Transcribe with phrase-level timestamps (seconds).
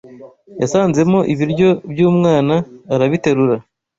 [0.61, 2.55] yasanzemo ibiryo by’umwana
[2.93, 3.55] arabiterura